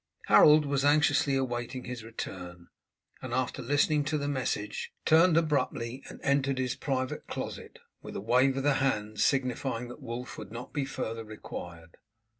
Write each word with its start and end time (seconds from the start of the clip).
Harold 0.25 0.65
was 0.65 0.83
anxiously 0.83 1.35
awaiting 1.35 1.83
his 1.83 2.03
return, 2.03 2.69
and 3.21 3.35
after 3.35 3.61
listening 3.61 4.03
to 4.03 4.17
the 4.17 4.27
message 4.27 4.91
turned 5.05 5.37
abruptly 5.37 6.01
and 6.09 6.19
entered 6.23 6.57
his 6.57 6.73
private 6.73 7.27
closet, 7.27 7.77
with 8.01 8.15
a 8.15 8.19
wave 8.19 8.57
of 8.57 8.63
the 8.63 8.73
hand 8.81 9.19
signifying 9.19 9.89
that 9.89 10.01
Wulf 10.01 10.39
would 10.39 10.51
not 10.51 10.73
be 10.73 10.85
further 10.85 11.23
required. 11.23 11.97